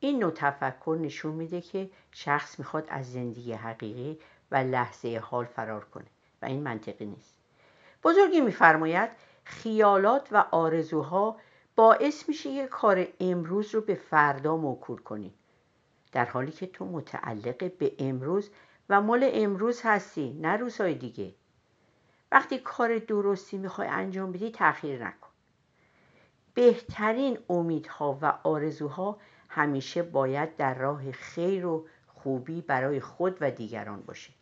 این 0.00 0.18
نوع 0.18 0.32
تفکر 0.34 0.98
نشون 1.00 1.34
میده 1.34 1.60
که 1.60 1.90
شخص 2.10 2.58
می‌خواد 2.58 2.86
از 2.88 3.12
زندگی 3.12 3.52
حقیقی 3.52 4.18
و 4.50 4.56
لحظه 4.56 5.18
حال 5.18 5.44
فرار 5.44 5.84
کنه 5.84 6.06
و 6.42 6.46
این 6.46 6.62
منطقی 6.62 7.06
نیست. 7.06 7.36
بزرگی 8.04 8.40
میفرماید 8.40 9.10
خیالات 9.44 10.28
و 10.32 10.44
آرزوها 10.50 11.36
باعث 11.76 12.28
میشه 12.28 12.50
یه 12.50 12.66
کار 12.66 13.06
امروز 13.20 13.74
رو 13.74 13.80
به 13.80 13.94
فردا 13.94 14.56
موکول 14.56 14.98
کنی. 14.98 15.34
در 16.12 16.24
حالی 16.24 16.52
که 16.52 16.66
تو 16.66 16.84
متعلق 16.84 17.72
به 17.78 17.92
امروز 17.98 18.50
و 18.88 19.00
مال 19.00 19.30
امروز 19.32 19.80
هستی 19.84 20.38
نه 20.40 20.56
روزهای 20.56 20.94
دیگه. 20.94 21.34
وقتی 22.34 22.58
کار 22.58 22.98
درستی 22.98 23.58
می‌خوای 23.58 23.88
انجام 23.88 24.32
بدی 24.32 24.50
تأخیر 24.50 25.04
نکن. 25.06 25.28
بهترین 26.54 27.38
امیدها 27.48 28.18
و 28.22 28.38
آرزوها 28.42 29.18
همیشه 29.48 30.02
باید 30.02 30.56
در 30.56 30.74
راه 30.74 31.12
خیر 31.12 31.66
و 31.66 31.86
خوبی 32.06 32.60
برای 32.60 33.00
خود 33.00 33.36
و 33.40 33.50
دیگران 33.50 34.00
باشه. 34.00 34.32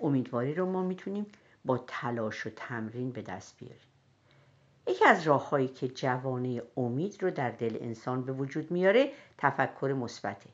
امیدواری 0.00 0.54
رو 0.54 0.66
ما 0.66 0.82
می‌تونیم 0.82 1.26
با 1.64 1.78
تلاش 1.86 2.46
و 2.46 2.50
تمرین 2.50 3.12
به 3.12 3.22
دست 3.22 3.58
بیاریم. 3.58 3.88
یکی 4.86 5.04
از 5.04 5.22
راههایی 5.22 5.68
که 5.68 5.88
جوانه 5.88 6.62
امید 6.76 7.22
رو 7.22 7.30
در 7.30 7.50
دل 7.50 7.78
انسان 7.80 8.22
به 8.22 8.32
وجود 8.32 8.70
میاره 8.70 9.12
تفکر 9.38 9.94
مثبته 9.98 10.50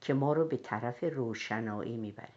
که 0.00 0.14
ما 0.14 0.32
رو 0.32 0.44
به 0.44 0.56
طرف 0.56 1.04
روشنایی 1.04 1.96
می‌بره. 1.96 2.28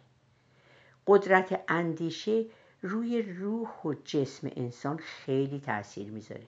قدرت 1.06 1.64
اندیشه 1.68 2.44
روی 2.88 3.22
روح 3.22 3.82
و 3.84 3.94
جسم 4.04 4.50
انسان 4.56 4.96
خیلی 4.96 5.60
تاثیر 5.60 6.10
می‌ذاره. 6.10 6.46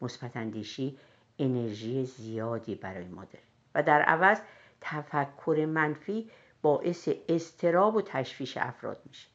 مثبت 0.00 0.36
اندیشی 0.36 0.98
انرژی 1.38 2.04
زیادی 2.04 2.74
برای 2.74 3.08
ما 3.08 3.24
داره 3.24 3.44
و 3.74 3.82
در 3.82 4.02
عوض 4.02 4.40
تفکر 4.80 5.66
منفی 5.68 6.30
باعث 6.62 7.08
استراب 7.28 7.96
و 7.96 8.02
تشویش 8.02 8.56
افراد 8.56 9.02
میشه. 9.06 9.28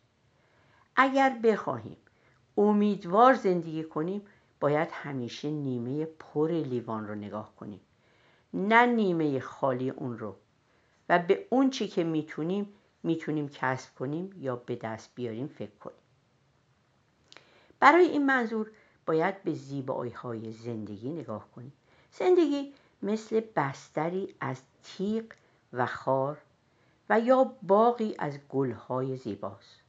اگر 0.95 1.39
بخواهیم 1.43 1.97
امیدوار 2.57 3.33
زندگی 3.33 3.83
کنیم 3.83 4.21
باید 4.59 4.89
همیشه 4.91 5.51
نیمه 5.51 6.05
پر 6.05 6.51
لیوان 6.51 7.07
رو 7.07 7.15
نگاه 7.15 7.55
کنیم. 7.55 7.81
نه 8.53 8.85
نیمه 8.85 9.39
خالی 9.39 9.89
اون 9.89 10.17
رو. 10.17 10.35
و 11.09 11.19
به 11.19 11.47
اون 11.49 11.69
چی 11.69 11.87
که 11.87 12.03
می‌تونیم 12.03 12.73
می‌تونیم 13.03 13.49
کسب 13.49 13.95
کنیم 13.95 14.29
یا 14.37 14.55
به 14.55 14.75
دست 14.75 15.11
بیاریم 15.15 15.47
فکر 15.47 15.75
کنیم. 15.79 16.02
برای 17.83 18.05
این 18.05 18.25
منظور 18.25 18.71
باید 19.05 19.43
به 19.43 19.53
زیبایی 19.53 20.11
های 20.11 20.51
زندگی 20.51 21.09
نگاه 21.09 21.47
کنیم. 21.55 21.73
زندگی 22.11 22.73
مثل 23.01 23.41
بستری 23.55 24.35
از 24.41 24.61
تیغ 24.83 25.23
و 25.73 25.85
خار 25.85 26.37
و 27.09 27.19
یا 27.19 27.55
باقی 27.61 28.15
از 28.19 28.39
گلهای 28.49 29.17
زیباست. 29.17 29.79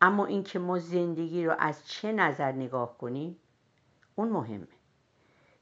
اما 0.00 0.26
اینکه 0.26 0.58
ما 0.58 0.78
زندگی 0.78 1.46
رو 1.46 1.54
از 1.58 1.88
چه 1.88 2.12
نظر 2.12 2.52
نگاه 2.52 2.98
کنیم 2.98 3.36
اون 4.14 4.28
مهمه. 4.28 4.68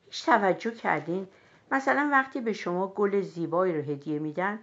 هیچ 0.04 0.26
توجه 0.26 0.70
کردین؟ 0.70 1.28
مثلا 1.72 2.08
وقتی 2.12 2.40
به 2.40 2.52
شما 2.52 2.86
گل 2.86 3.20
زیبایی 3.20 3.76
رو 3.76 3.82
هدیه 3.82 4.18
میدن 4.18 4.58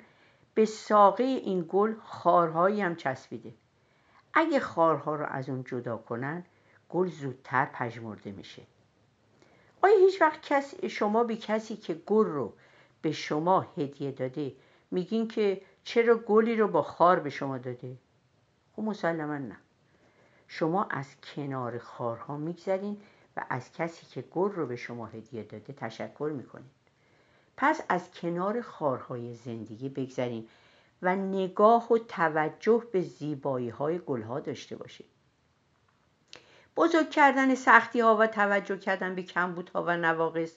به 0.53 0.65
ساقه 0.65 1.24
این 1.24 1.65
گل 1.70 1.94
خارهایی 2.03 2.82
هم 2.82 2.96
چسبیده. 2.96 3.53
اگه 4.34 4.60
خارها 4.60 5.15
رو 5.15 5.25
از 5.25 5.50
اون 5.50 5.63
جدا 5.63 5.98
کنن 5.98 6.46
گل 6.91 7.07
زودتر 7.07 7.65
پژمرده 7.65 8.31
میشه. 8.31 8.62
آیا 9.81 9.98
هیچ 9.98 10.21
وقت 10.21 10.41
کسی 10.41 10.89
شما 10.89 11.24
به 11.24 11.36
کسی 11.36 11.75
که 11.75 11.93
گل 11.93 12.25
رو 12.25 12.53
به 13.01 13.12
شما 13.12 13.62
هدیه 13.62 14.12
داده 14.12 14.55
میگین 14.91 15.27
که 15.27 15.62
چرا 15.83 16.15
گلی 16.15 16.55
رو 16.55 16.67
با 16.67 16.81
خار 16.81 17.19
به 17.19 17.29
شما 17.29 17.57
داده؟ 17.57 17.98
خب 18.75 18.81
مسلما 18.81 19.38
نه. 19.38 19.57
شما 20.48 20.83
از 20.83 21.15
کنار 21.36 21.77
خارها 21.77 22.38
میگذرین 22.38 23.01
و 23.38 23.45
از 23.50 23.74
کسی 23.74 24.05
که 24.05 24.21
گل 24.21 24.51
رو 24.51 24.65
به 24.65 24.75
شما 24.75 25.05
هدیه 25.05 25.43
داده 25.43 25.74
تشکر 25.74 26.31
می‌کنید 26.36 26.71
پس 27.57 27.81
از 27.89 28.12
کنار 28.12 28.62
خارهای 28.62 29.33
زندگی 29.33 29.89
بگذریم 29.89 30.48
و 31.01 31.15
نگاه 31.15 31.93
و 31.93 31.98
توجه 31.98 32.83
به 32.91 33.01
زیبایی 33.01 33.69
های 33.69 34.00
گلها 34.00 34.39
داشته 34.39 34.75
باشید 34.75 35.05
بزرگ 36.75 37.10
کردن 37.10 37.56
سختی 37.56 38.00
ها 38.00 38.18
و 38.18 38.28
توجه 38.28 38.78
کردن 38.78 39.16
به 39.16 39.24
کمبودها 39.24 39.84
و 39.84 39.98
نواقص 39.98 40.56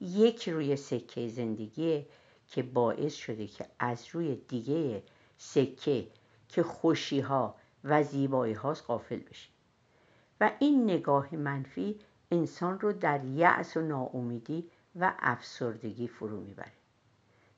یک 0.00 0.48
روی 0.48 0.76
سکه 0.76 1.28
زندگی 1.28 2.06
که 2.48 2.62
باعث 2.62 3.14
شده 3.14 3.46
که 3.46 3.66
از 3.78 4.06
روی 4.12 4.34
دیگه 4.34 5.02
سکه 5.38 6.06
که 6.48 6.62
خوشی 6.62 7.20
ها 7.20 7.54
و 7.84 8.02
زیبایی 8.02 8.54
هاست 8.54 8.84
غافل 8.86 9.18
بشیم 9.18 9.52
و 10.40 10.50
این 10.58 10.84
نگاه 10.84 11.34
منفی 11.36 12.00
انسان 12.30 12.80
رو 12.80 12.92
در 12.92 13.24
یأس 13.24 13.76
و 13.76 13.80
ناامیدی 13.80 14.70
و 14.96 15.12
افسردگی 15.18 16.08
فرو 16.08 16.40
می‌بره 16.40 16.72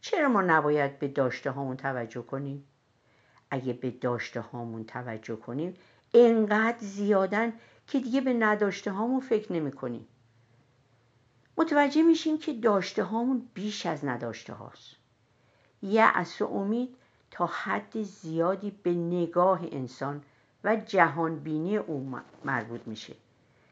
چرا 0.01 0.29
ما 0.29 0.43
نباید 0.43 0.99
به 0.99 1.09
داشته 1.09 1.51
هامون 1.51 1.77
توجه 1.77 2.23
کنیم؟ 2.23 2.67
اگه 3.51 3.73
به 3.73 3.91
داشته 3.91 4.41
هامون 4.41 4.85
توجه 4.85 5.37
کنیم 5.37 5.75
انقدر 6.15 6.79
زیادن 6.81 7.53
که 7.87 8.01
دیگه 8.01 8.21
به 8.21 8.33
نداشته 8.33 8.91
هامون 8.91 9.21
فکر 9.21 9.53
نمی 9.53 9.73
کنیم 9.73 10.07
متوجه 11.59 12.03
میشیم 12.03 12.39
که 12.39 12.53
داشته 12.53 13.03
هامون 13.03 13.49
بیش 13.55 13.87
از 13.87 14.05
نداشته 14.05 14.53
هاست 14.53 14.97
یأس 15.83 16.43
و 16.43 16.45
امید 16.45 16.97
تا 17.31 17.47
حد 17.47 18.03
زیادی 18.03 18.71
به 18.83 18.95
نگاه 18.95 19.61
انسان 19.73 20.23
و 20.65 20.77
جهانبینی 20.77 21.77
او 21.77 22.13
مربوط 22.45 22.81
میشه. 22.87 23.15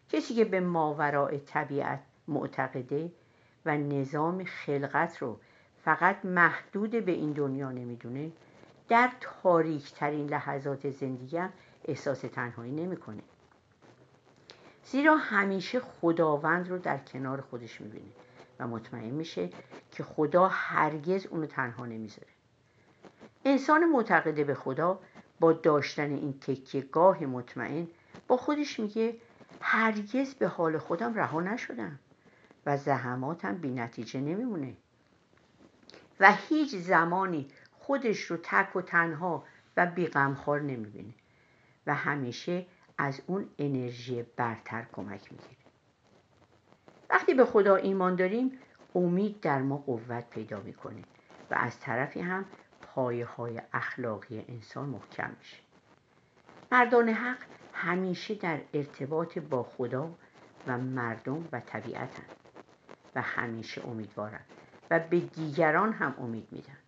کسی 0.09 0.35
که 0.35 0.45
به 0.45 0.61
ماورای 0.61 1.39
طبیعت 1.39 2.01
معتقده 2.29 3.13
و 3.67 3.77
نظام 3.77 4.45
خلقت 4.45 5.19
رو 5.23 5.39
فقط 5.85 6.25
محدود 6.25 6.91
به 6.91 7.13
این 7.13 7.33
دنیا 7.33 7.73
نمی‌دونه 7.73 8.33
در 8.89 9.11
تاریک 9.21 9.93
ترین 9.93 10.29
لحظات 10.29 10.91
زندگی 10.91 11.37
هم 11.37 11.53
احساس 11.85 12.21
تنهایی 12.21 12.73
نمی‌کنه. 12.73 13.23
زیرا 14.85 15.17
همیشه 15.17 15.81
خداوند 15.81 16.69
رو 16.69 16.79
در 16.79 16.99
کنار 16.99 17.41
خودش 17.41 17.81
می‌بینه 17.81 18.13
و 18.61 18.67
مطمئن 18.67 19.11
میشه 19.11 19.51
که 19.91 20.03
خدا 20.03 20.49
هرگز 20.49 21.27
اونو 21.27 21.47
تنها 21.47 21.87
نمی‌ذاره. 21.87 22.29
انسان 23.45 23.85
معتقده 23.85 24.45
به 24.45 24.55
خدا 24.55 24.99
با 25.41 25.53
داشتن 25.53 26.11
این 26.11 26.35
گاه 26.93 27.25
مطمئن 27.25 27.89
با 28.29 28.37
خودش 28.37 28.81
میگه 28.81 29.17
هرگز 29.61 30.35
به 30.35 30.49
حال 30.49 30.79
خودم 30.79 31.15
رها 31.15 31.41
نشدم 31.41 31.99
و 32.67 32.77
زحماتم 32.77 33.55
بی 33.55 33.71
نتیجه 33.71 34.21
نمیمونه. 34.21 34.77
و 36.21 36.33
هیچ 36.33 36.75
زمانی 36.75 37.49
خودش 37.79 38.21
رو 38.21 38.37
تک 38.43 38.77
و 38.77 38.83
تنها 38.83 39.45
و 39.77 39.87
بیغمخوار 39.87 40.61
نمی‌بینه. 40.61 41.15
و 41.87 41.95
همیشه 41.95 42.67
از 42.99 43.21
اون 43.27 43.49
انرژی 43.59 44.23
برتر 44.23 44.87
کمک 44.93 45.33
می‌گیره. 45.33 45.57
وقتی 47.11 47.35
به 47.35 47.45
خدا 47.45 47.77
ایمان 47.77 48.17
داریم 48.17 48.59
امید 48.95 49.41
در 49.41 49.63
ما 49.63 49.77
قوت 49.77 50.31
پیدا 50.31 50.61
می‌کنه 50.61 51.03
و 51.51 51.55
از 51.55 51.81
طرفی 51.81 52.21
هم 52.21 52.45
پایه 52.83 53.27
های 53.27 53.61
اخلاقی 53.73 54.45
انسان 54.49 54.89
محکم 54.89 55.37
میشه. 55.39 55.57
مردان 56.73 57.09
حق 57.09 57.39
همیشه 57.73 58.35
در 58.35 58.61
ارتباط 58.75 59.39
با 59.39 59.63
خدا 59.63 60.15
و 60.67 60.79
مردم 60.79 61.49
و 61.53 61.61
طبیعت 61.61 62.17
و 63.15 63.23
همیشه 63.23 63.87
امیدوارند 63.87 64.47
و 64.91 64.99
به 64.99 65.21
دیگران 65.21 65.93
هم 65.93 66.15
امید 66.19 66.49
میدن. 66.51 66.79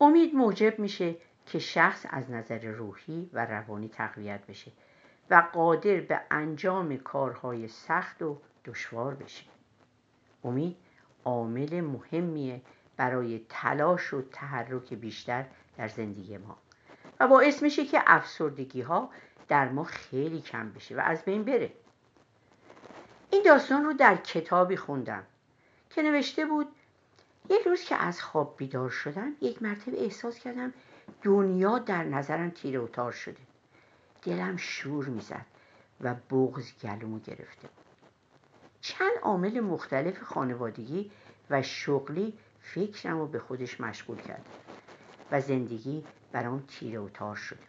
امید 0.00 0.34
موجب 0.34 0.78
میشه 0.78 1.16
که 1.46 1.58
شخص 1.58 2.06
از 2.10 2.30
نظر 2.30 2.58
روحی 2.58 3.30
و 3.32 3.46
روانی 3.46 3.88
تقویت 3.88 4.46
بشه 4.46 4.72
و 5.30 5.48
قادر 5.52 6.00
به 6.00 6.20
انجام 6.30 6.96
کارهای 6.96 7.68
سخت 7.68 8.22
و 8.22 8.40
دشوار 8.64 9.14
بشه. 9.14 9.44
امید 10.44 10.76
عامل 11.24 11.80
مهمیه 11.80 12.60
برای 12.96 13.46
تلاش 13.48 14.14
و 14.14 14.22
تحرک 14.22 14.94
بیشتر 14.94 15.44
در 15.76 15.88
زندگی 15.88 16.38
ما 16.38 16.58
و 17.20 17.28
باعث 17.28 17.62
میشه 17.62 17.84
که 17.84 18.02
افسردگی 18.06 18.80
ها 18.80 19.10
در 19.48 19.68
ما 19.68 19.84
خیلی 19.84 20.40
کم 20.40 20.70
بشه 20.70 20.96
و 20.96 21.00
از 21.00 21.24
بین 21.24 21.44
بره. 21.44 21.72
این 23.30 23.42
داستان 23.42 23.84
رو 23.84 23.92
در 23.92 24.16
کتابی 24.16 24.76
خوندم 24.76 25.24
که 25.90 26.02
نوشته 26.02 26.46
بود 26.46 26.66
یک 27.50 27.66
روز 27.66 27.82
که 27.82 27.96
از 27.96 28.22
خواب 28.22 28.54
بیدار 28.56 28.90
شدم 28.90 29.32
یک 29.40 29.62
مرتبه 29.62 30.02
احساس 30.02 30.38
کردم 30.38 30.72
دنیا 31.24 31.78
در 31.78 32.04
نظرم 32.04 32.50
تیره 32.50 32.80
و 32.80 32.86
تار 32.86 33.12
شده. 33.12 33.40
دلم 34.22 34.56
شور 34.56 35.06
می‌زد 35.06 35.46
و 36.00 36.14
بغز 36.30 36.72
گلومو 36.82 37.18
گرفته 37.18 37.68
چند 38.80 39.12
عامل 39.22 39.60
مختلف 39.60 40.22
خانوادگی 40.22 41.10
و 41.50 41.62
شغلی 41.62 42.34
فکرم 42.60 43.18
رو 43.18 43.26
به 43.26 43.38
خودش 43.38 43.80
مشغول 43.80 44.16
کرد 44.16 44.46
و 45.30 45.40
زندگی 45.40 46.04
برام 46.32 46.64
تیره 46.68 47.00
و 47.00 47.08
تار 47.08 47.36
شده 47.36 47.62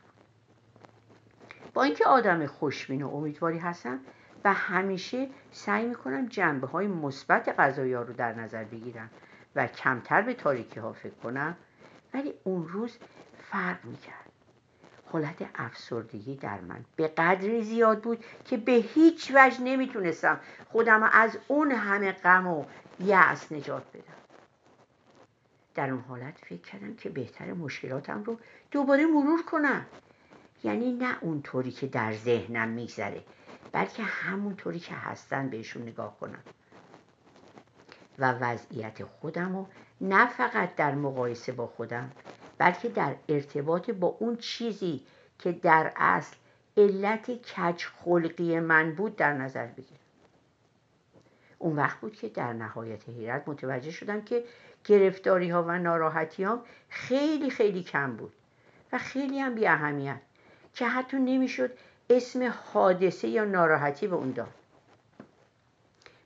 با 1.73 1.83
اینکه 1.83 2.05
آدم 2.05 2.45
خوشبین 2.45 3.03
و 3.03 3.15
امیدواری 3.15 3.57
هستم 3.57 3.99
و 4.43 4.53
همیشه 4.53 5.29
سعی 5.51 5.85
می‌کنم 5.85 6.25
جنبه 6.25 6.67
های 6.67 6.87
مثبت 6.87 7.59
ها 7.59 8.01
رو 8.01 8.13
در 8.13 8.33
نظر 8.33 8.63
بگیرم 8.63 9.09
و 9.55 9.67
کمتر 9.67 10.21
به 10.21 10.33
تاریکی 10.33 10.79
ها 10.79 10.93
فکر 10.93 11.13
کنم 11.13 11.55
ولی 12.13 12.33
اون 12.43 12.67
روز 12.67 12.97
فرق 13.51 13.85
می‌کرد. 13.85 14.31
حالت 15.11 15.49
افسردگی 15.55 16.35
در 16.35 16.61
من 16.61 16.85
به 16.95 17.07
قدری 17.07 17.63
زیاد 17.63 18.01
بود 18.01 18.25
که 18.45 18.57
به 18.57 18.71
هیچ 18.71 19.31
وجه 19.35 19.61
نمی‌تونستم 19.61 20.39
خودم 20.71 21.09
از 21.13 21.37
اون 21.47 21.71
همه 21.71 22.11
غم 22.11 22.47
و 22.47 22.65
یأس 22.99 23.51
نجات 23.51 23.83
بدم. 23.93 24.03
در 25.75 25.89
اون 25.89 26.01
حالت 26.01 26.37
فکر 26.37 26.61
کردم 26.61 26.95
که 26.95 27.09
بهتر 27.09 27.53
مشکلاتم 27.53 28.23
رو 28.23 28.39
دوباره 28.71 29.05
مرور 29.05 29.43
کنم. 29.43 29.85
یعنی 30.63 30.93
نه 30.93 31.17
اونطوری 31.21 31.71
که 31.71 31.87
در 31.87 32.13
ذهنم 32.13 32.67
میگذره 32.67 33.23
بلکه 33.71 34.03
همونطوری 34.03 34.79
که 34.79 34.93
هستن 34.93 35.49
بهشون 35.49 35.81
نگاه 35.81 36.19
کنم. 36.19 36.43
و 38.19 38.31
وضعیت 38.31 39.03
خودم 39.03 39.55
و 39.55 39.65
نه 40.01 40.27
فقط 40.27 40.75
در 40.75 40.95
مقایسه 40.95 41.51
با 41.51 41.67
خودم 41.67 42.11
بلکه 42.57 42.89
در 42.89 43.15
ارتباط 43.29 43.89
با 43.89 44.07
اون 44.07 44.37
چیزی 44.37 45.03
که 45.39 45.51
در 45.51 45.91
اصل 45.95 46.35
علت 46.77 47.31
کج 47.31 47.85
خلقی 47.85 48.59
من 48.59 48.95
بود 48.95 49.15
در 49.15 49.33
نظر 49.33 49.65
بگیرم. 49.65 49.99
اون 51.59 51.75
وقت 51.75 51.99
بود 51.99 52.15
که 52.15 52.29
در 52.29 52.53
نهایت 52.53 53.09
حیرت 53.09 53.47
متوجه 53.47 53.91
شدم 53.91 54.21
که 54.21 54.43
گرفتاری 54.83 55.49
ها 55.49 55.63
و 55.63 55.77
ناراحتی 55.79 56.43
ها 56.43 56.63
خیلی 56.89 57.49
خیلی 57.49 57.83
کم 57.83 58.15
بود 58.15 58.33
و 58.91 58.97
خیلی 58.97 59.39
هم 59.39 59.55
بی 59.55 59.67
اهمیت 59.67 60.21
که 60.73 60.87
حتی 60.87 61.17
نمی‌شد 61.17 61.71
اسم 62.09 62.53
حادثه 62.73 63.27
یا 63.27 63.45
ناراحتی 63.45 64.07
به 64.07 64.15
اون 64.15 64.31
داد. 64.31 64.53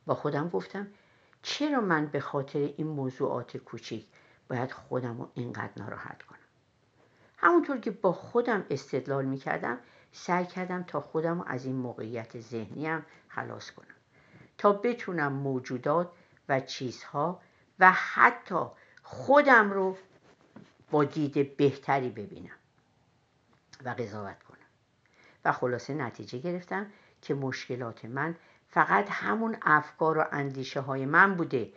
با 0.05 0.15
خودم 0.15 0.49
گفتم 0.49 0.87
چرا 1.41 1.81
من 1.81 2.05
به 2.05 2.19
خاطر 2.19 2.59
این 2.77 2.87
موضوعات 2.87 3.57
کوچیک 3.57 4.05
باید 4.49 4.71
خودم 4.71 5.17
رو 5.17 5.31
اینقدر 5.33 5.71
ناراحت 5.77 6.23
کنم. 6.23 6.39
همونطور 7.38 7.77
که 7.77 7.91
با 7.91 8.13
خودم 8.13 8.65
استدلال 8.69 9.25
می‌کردم 9.25 9.79
سعی 10.12 10.45
کردم 10.45 10.83
تا 10.83 11.01
خودم 11.01 11.39
رو 11.39 11.45
از 11.47 11.65
این 11.65 11.75
موقعیت 11.75 12.39
ذهنیم 12.39 13.05
خلاص 13.27 13.71
کنم. 13.71 13.95
تا 14.57 14.73
بتونم 14.73 15.33
موجودات 15.33 16.12
و 16.49 16.59
چیزها 16.59 17.41
و 17.79 17.91
حتی 17.91 18.65
خودم 19.03 19.71
رو 19.71 19.97
با 20.91 21.03
دید 21.03 21.57
بهتری 21.57 22.09
ببینم 22.09 22.55
و 23.85 23.89
قضاوت 23.89 24.43
کنم. 24.43 24.57
و 25.45 25.51
خلاصه 25.51 25.93
نتیجه 25.93 26.39
گرفتم 26.39 26.91
که 27.21 27.33
مشکلات 27.33 28.05
من 28.05 28.35
فقط 28.67 29.07
همون 29.09 29.57
افکار 29.62 30.17
و 30.17 30.25
اندیشه 30.31 30.79
های 30.79 31.05
من 31.05 31.35
بوده 31.35 31.71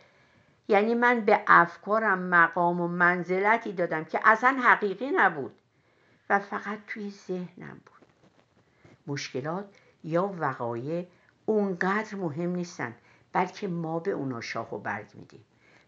یعنی 0.67 0.95
من 0.95 1.21
به 1.21 1.43
افکارم 1.47 2.19
مقام 2.19 2.81
و 2.81 2.87
منزلتی 2.87 3.73
دادم 3.73 4.03
که 4.03 4.19
اصلا 4.23 4.59
حقیقی 4.63 5.11
نبود 5.11 5.55
و 6.29 6.39
فقط 6.39 6.79
توی 6.87 7.09
ذهنم 7.09 7.81
بود. 7.85 8.07
مشکلات 9.07 9.65
یا 10.03 10.35
وقایع 10.39 11.07
اونقدر 11.45 12.15
مهم 12.15 12.49
نیستن 12.49 12.95
بلکه 13.33 13.67
ما 13.67 13.99
به 13.99 14.11
اونا 14.11 14.41
شاه 14.41 14.75
و 14.75 14.77
برگ 14.77 15.11
میدیم 15.13 15.45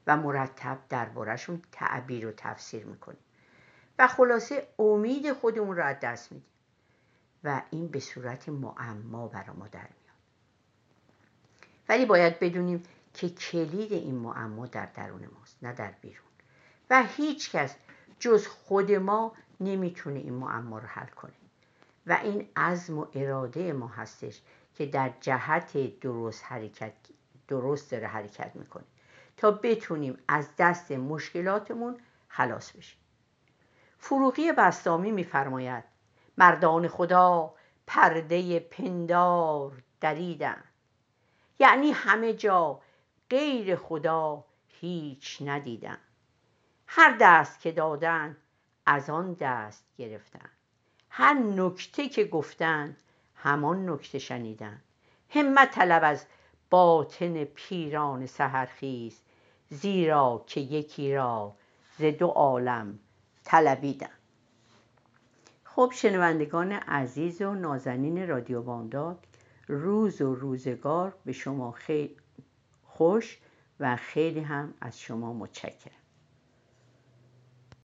و 0.07 0.17
مرتب 0.17 0.77
دربارهشون 0.89 1.61
تعبیر 1.71 2.27
و 2.27 2.31
تفسیر 2.31 2.85
می‌کنیم 2.85 3.19
و 3.99 4.07
خلاصه 4.07 4.67
امید 4.79 5.33
خودمون 5.33 5.77
رو 5.77 5.83
از 5.83 5.99
دست 6.01 6.31
میدیم 6.31 6.49
و 7.43 7.61
این 7.71 7.87
به 7.87 7.99
صورت 7.99 8.49
معما 8.49 9.27
برا 9.27 9.53
ما 9.53 9.67
در 9.67 9.79
میاد. 9.79 10.15
ولی 11.89 12.05
باید 12.05 12.39
بدونیم 12.39 12.83
که 13.15 13.29
کلید 13.29 13.93
این 13.93 14.15
معما 14.15 14.65
در 14.65 14.85
درون 14.85 15.27
ماست 15.39 15.57
نه 15.61 15.73
در 15.73 15.91
بیرون. 16.01 16.25
و 16.89 17.03
هیچ 17.03 17.51
کس 17.51 17.75
جز 18.19 18.47
خود 18.47 18.91
ما 18.91 19.33
نمی‌تونه 19.59 20.19
این 20.19 20.33
معما 20.33 20.79
رو 20.79 20.87
حل 20.87 21.07
کنه. 21.07 21.31
و 22.07 22.19
این 22.23 22.49
عزم 22.55 22.99
و 22.99 23.05
اراده 23.13 23.73
ما 23.73 23.87
هستش 23.87 24.41
که 24.75 24.85
در 24.85 25.11
جهت 25.21 25.99
درست 25.99 26.43
حرکت 26.43 26.93
درست 27.47 27.91
داره 27.91 28.07
حرکت 28.07 28.51
می‌کنه 28.55 28.83
تا 29.37 29.51
بتونیم 29.51 30.17
از 30.27 30.49
دست 30.57 30.91
مشکلاتمون 30.91 31.97
خلاص 32.27 32.71
بشیم. 32.71 32.99
فروغی 33.97 34.51
بستامی 34.51 35.11
میفرماید 35.11 35.83
مردان 36.37 36.87
خدا 36.87 37.53
پرده 37.87 38.59
پندار 38.59 39.83
دریدن 40.01 40.63
یعنی 41.59 41.91
همه 41.91 42.33
جا 42.33 42.81
غیر 43.29 43.75
خدا 43.75 44.45
هیچ 44.67 45.41
ندیدن 45.45 45.97
هر 46.87 47.17
دست 47.19 47.59
که 47.59 47.71
دادن 47.71 48.37
از 48.85 49.09
آن 49.09 49.33
دست 49.33 49.85
گرفتن. 49.97 50.49
هر 51.09 51.33
نکته 51.33 52.09
که 52.09 52.25
گفتند 52.25 52.97
همان 53.35 53.89
نکته 53.89 54.19
شنیدن. 54.19 54.81
همت 55.29 55.71
طلب 55.71 56.01
از 56.05 56.25
باطن 56.69 57.43
پیران 57.43 58.25
سهرخیز 58.25 59.21
زیرا 59.69 60.43
که 60.47 60.61
یکی 60.61 61.15
را 61.15 61.55
ز 61.97 62.03
دو 62.03 62.27
عالم 62.27 62.99
طلبیدن 63.43 64.09
خب 65.63 65.91
شنوندگان 65.95 66.71
عزیز 66.71 67.41
و 67.41 67.53
نازنین 67.53 68.27
رادیو 68.27 68.61
بانداد 68.61 69.27
روز 69.67 70.21
و 70.21 70.35
روزگار 70.35 71.15
به 71.25 71.31
شما 71.31 71.71
خیلی 71.71 72.15
خوش 72.97 73.37
و 73.79 73.95
خیلی 73.95 74.39
هم 74.39 74.73
از 74.81 74.99
شما 74.99 75.33
متشکرم. 75.33 76.04